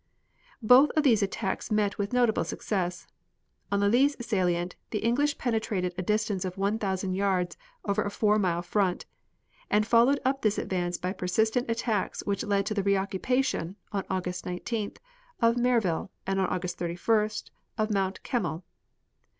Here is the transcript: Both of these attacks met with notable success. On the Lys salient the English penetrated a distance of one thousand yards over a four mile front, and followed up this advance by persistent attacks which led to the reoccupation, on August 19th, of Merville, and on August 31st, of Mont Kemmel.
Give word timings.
Both 0.63 0.89
of 0.95 1.03
these 1.03 1.21
attacks 1.21 1.69
met 1.69 1.99
with 1.99 2.11
notable 2.11 2.43
success. 2.43 3.05
On 3.71 3.79
the 3.79 3.87
Lys 3.87 4.15
salient 4.19 4.75
the 4.89 4.97
English 4.97 5.37
penetrated 5.37 5.93
a 5.95 6.01
distance 6.01 6.43
of 6.43 6.57
one 6.57 6.79
thousand 6.79 7.13
yards 7.13 7.55
over 7.85 8.01
a 8.01 8.09
four 8.09 8.39
mile 8.39 8.63
front, 8.63 9.05
and 9.69 9.85
followed 9.85 10.19
up 10.25 10.41
this 10.41 10.57
advance 10.57 10.97
by 10.97 11.13
persistent 11.13 11.69
attacks 11.69 12.21
which 12.21 12.43
led 12.43 12.65
to 12.65 12.73
the 12.73 12.81
reoccupation, 12.81 13.75
on 13.91 14.03
August 14.09 14.43
19th, 14.43 14.97
of 15.39 15.55
Merville, 15.55 16.09
and 16.25 16.39
on 16.41 16.47
August 16.47 16.79
31st, 16.79 17.51
of 17.77 17.91
Mont 17.93 18.23
Kemmel. 18.23 18.63